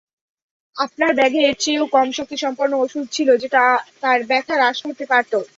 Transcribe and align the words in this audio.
আপনার 0.75 1.11
ব্যাগে 1.15 1.39
এর 1.43 1.55
চেয়েও 1.59 1.85
কম 1.95 2.07
শক্তিসম্পন্ন 2.17 2.73
ওষুধ 2.77 3.05
ছিল 3.11 3.29
যেটা 3.43 3.61
তার 4.01 4.19
ব্যাথা 4.29 4.53
হ্রাস 4.55 4.77
করতে 4.85 5.05
পারত। 5.11 5.33